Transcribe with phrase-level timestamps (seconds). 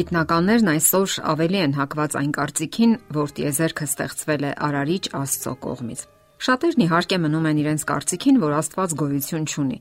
[0.00, 6.04] Գիտնականներն այսօր ավելի են հակված այն կարծիքին, որ տիեզերքը ստեղծվել է Արարիչ Աստծո կողմից։
[6.40, 9.78] Շատերն իհարկե մնում են իրենց կարծիքին, որ Աստված գոյություն չունի,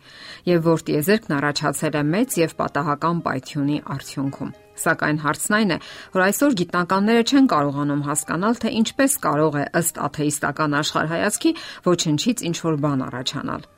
[0.49, 4.53] եւ որ տիեզերքն առաջացել է մեծ եւ պատահական պայթյունի արդյունքում։
[4.83, 5.81] Սակայն հարցն այն է,
[6.19, 12.57] որ այսօր գիտնականները չեն կարողանում հասկանալ, թե ինչպես կարող է ըստ աթեիստական աշխարհայացքի ոչնչից ինչ
[12.67, 13.69] որ բան առաջանալ։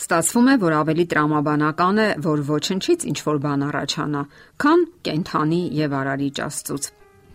[0.00, 4.22] Ստացվում է, որ ավելի տրամաբանական է, որ ոչնչից ինչ որ բան առաջանա,
[4.64, 6.88] քան կենթանի եւ արարիչ Աստծուց։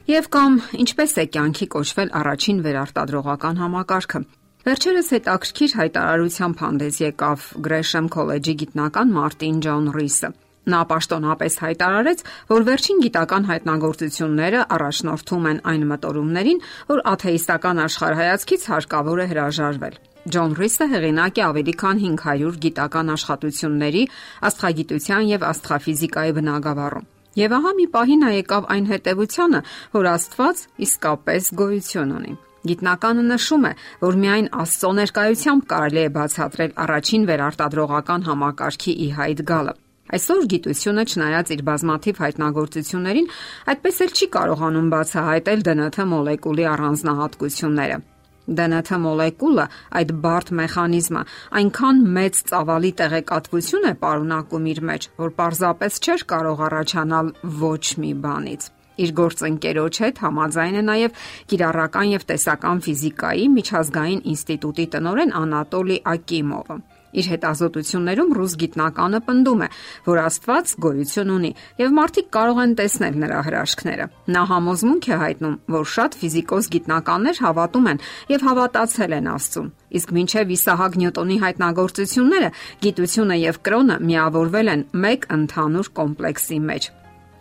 [0.05, 4.21] Եվ կամ ինչպես է կյանքի կոչվել առաջին վերարտադրողական համակարգը։
[4.65, 10.33] Վերջերս հետաքրքիր հայտարարությամբ հանդես եկավ Gresham College-ի գիտնական Մարտին Ջոն Ռիսը։
[10.65, 19.21] Նա պաշտոնապես հայտարարեց, որ վերջին գիտական հայտնագործությունները առաջնորդում են այն մտորումներին, որ աթեիստական աշխարհայացքից հարկավոր
[19.21, 24.07] է հրաժարվել։ Ջոն Ռիսը հեղինակ է ավելի քան 500 գիտական աշխատությունների
[24.49, 29.61] աստղագիտության եւ աստղաֆիզիկայի բնագավառում։ Եվ ահա մի պահի նա եկավ այն հետևությանը,
[29.93, 36.77] որ Աստված իսկապես գոյություն ունի։ Գիտնականը նշում է, որ միայն Աստծո ներկայությամբ կարելի է բացատրել
[36.85, 39.75] առաջին վերարտադրողական համակարգի ի հայտ գալը։
[40.15, 43.25] Այսօր գիտությունը չնայած իր բազմաթիվ հայտնագործություններին,
[43.71, 47.97] այդպես էլ չի կարողանում բացահայտել ԴՆԹ մոլեկուլի առանձնահատկությունները։
[48.45, 49.65] ԴՆԹ մոլեկուլը,
[49.99, 51.21] այդ բարդ մեխանիզմը,
[51.59, 57.31] այնքան մեծ ծավալի տեղեկատվություն է պարունակում իր մեջ, որ պարզապես չէր կարող առաջանալ
[57.65, 64.85] ոչ մի բանից։ Իր գործընկերոջ հետ համաձայն է նաև կիրառական եւ տեսական ֆիզիկայի միջազգային ինստիտուտի
[64.95, 66.83] տնօրեն Անատոլի Ակիմովը։
[67.15, 69.69] Իր հետազոտություններում ռուս գիտնականը պնդում է,
[70.05, 75.55] որ Աստված գոյություն ունի եւ մարդիկ կարող են տեսնել նրա հրաշքները։ Նա համոզմունք է հայտնում,
[75.75, 78.03] որ շատ ֆիզիկոս գիտնականներ հավատում են
[78.35, 82.49] եւ հավատացել են Աստծուն։ Իսկ մինչև Իսահակ Նյուտոնի հայտնագործությունները
[82.85, 86.91] գիտությունը եւ կրոնը միավորվել են մեկ ընդհանուր կոմպլեքսի մեջ։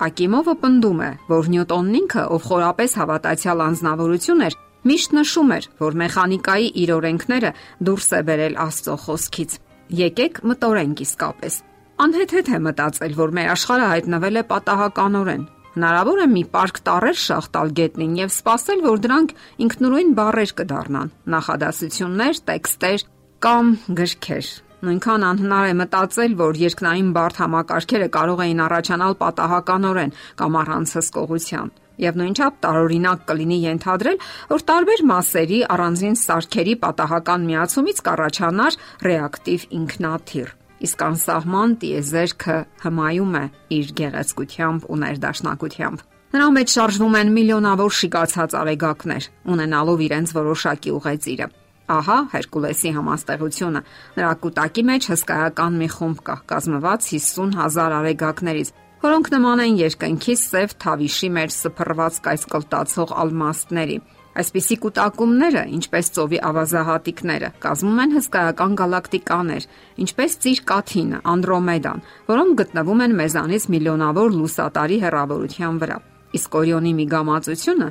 [0.04, 4.56] Ակիմովը պնդում է, որ Նյուտոնն ինքը, ով խորապես հավատացյալ անznավորություն էր,
[4.90, 7.52] միշտ նշում էր, որ մեխանիկայի իր օրենքները
[7.88, 9.54] դուրս է բերել Աստծո խոսքից։
[9.92, 11.56] Եկեք մտորենք իսկապես։
[12.04, 15.42] Անհետ-հետ է մտածել, որ մեր աշխարհը հայտնվել է պատահականորեն։
[15.74, 19.34] Հնարավոր է մի պարկ տարեր շախտալ գետնին եւ սпасել, որ դրանք
[19.66, 23.06] ինքնուրույն բարեր կդառնան՝ նախադասություններ, տեքստեր
[23.44, 24.50] կամ գրքեր։
[24.84, 31.72] Նույնքան անհնար է մտածել, որ երկնային բարդ համակարգերը կարող էին առաջանալ պատահականորեն կամ առանց հսկողության։
[32.02, 34.18] Եվ նույնչափ տարօրինակ կլինի ենթադրել,
[34.50, 38.78] որ տարբեր մասերի առանձին սարքերի պատահական միացումից կառաջանար
[39.08, 43.44] ռեակտիվ ինքնաթիռ։ Իսկ անսահման տիեզերքը հմայում է
[43.78, 46.02] իր գեղեցկությամբ ու ներդաշնակությամբ։
[46.34, 51.46] Նրա մեջ շարժվում են միլիոնավոր շիկացած արեգակներ, ունենալով իրենց որոշակի ուղեծիրը։
[51.94, 53.80] Ահա Հերկուլեսի համաստեղությունը։
[54.18, 58.72] Նրա կուտակի մեջ հսկայական մի խումբ կա, կազմված 50000 արեգակներից,
[59.04, 63.96] որոնք նման են երկնքի սև թավիշի մեջ սփռված կայսկլտացող ալմաստների։
[64.40, 69.66] Այսպիսի կൂട്ടակումները, ինչպես ծովի ավազահատիկները, կազմում են հսկայական գալակտիկաներ,
[70.04, 76.00] ինչպես Ծիր Կաթինը, Անդրոմեդան, որոնք գտնվում են մեզանից միլիոնավոր լուսատարի հեռավորության վրա։
[76.40, 77.90] Իսկ Օրիոնի միգամածությունը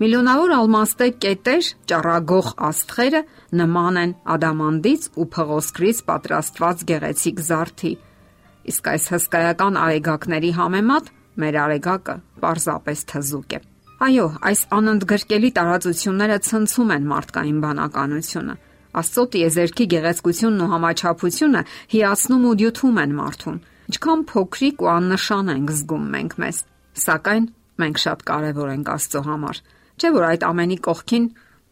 [0.00, 3.24] միլիոնավոր ալմաստե կետեր ճառագող աստղերը
[3.60, 7.92] նման են ադամանդից ու փղոսկրից պատրաստված գեղեցիկ զարդի
[8.70, 11.10] Իսկ այս հսկայական արեգակների համեմատ
[11.42, 13.60] մեր արեգակը պարզապես թզուկ է։
[14.00, 18.54] Այո, այս անընդգրկելի տարածությունները ցնցում են մարդկային բանականությունը։
[19.00, 21.60] Աստծո տիեզերքի գեղեցկությունն ու համաչափությունը
[21.94, 23.58] հիացնում ու դյութում են մարդուն։
[23.90, 26.58] Ինչքան փոքրիկ ու աննշան ենք զգում մենք մեզ։
[27.04, 27.46] Սակայն
[27.80, 29.62] մենք շատ կարևոր ենք Աստծո համար։
[30.00, 31.26] Չէ՞ որ այդ ամենի կողքին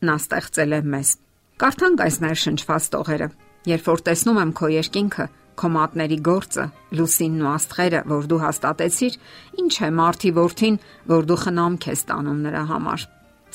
[0.08, 1.10] նա ստեղծել է մեզ։
[1.58, 3.28] Կարդանք այս ներշնչված տողերը։
[3.68, 5.24] Երբ որ տեսնում եմ քո երկինքը,
[5.58, 6.64] Քո մատների գործը,
[6.94, 9.14] լուսինն ու աստղերը, որ դու հաստատեցիր,
[9.58, 10.76] ինչ է մարդի worth-ին,
[11.10, 13.06] որ դու խնամք ես տանում նրա համար։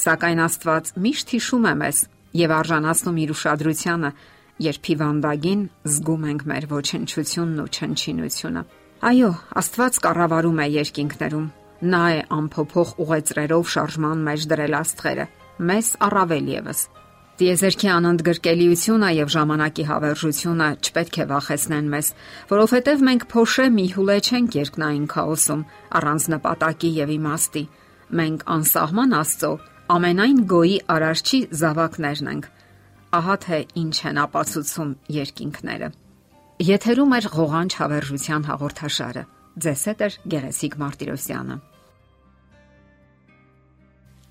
[0.04, 2.00] Սակայն Աստված միշտ հիշում է մեզ
[2.44, 4.10] եւ արժանացնում իր ուշադրությանը,
[4.68, 5.62] երբ հիվանդագին
[5.94, 8.64] զգում ենք մեր ոչնչությունն ու չնչինությունը։
[9.04, 9.32] Այո,
[9.64, 11.48] Աստված կառավարում է երկինքներում։
[11.94, 15.26] Նա է ամփոփող ուղեծրերով շարժման մեջ դրել աստղերը։
[15.72, 16.84] Մեզ առավել եւս
[17.34, 22.10] Տիեզերքի անընդգրկելիությունը եւ ժամանակի հավերժությունը չպետք է վախեցնեն մեզ,
[22.52, 25.64] որովհետեւ մենք փոշե մի հուլե չենք երկնային քաոսում
[25.98, 27.64] առանց նպատակի եւ իմաստի։
[28.22, 29.52] Մենք անսահման Աստծո
[29.98, 32.48] ամենայն գոյի արարչի զավակներն ենք։
[33.18, 35.94] Ահա թե ինչ են ապացուցում երկինքները։
[36.70, 39.24] Եթերում է ղողանջ հավերժության հաղորդաշարը։
[39.64, 41.58] Ձեզ հետ է Գեղեցիկ Մարտիրոսյանը։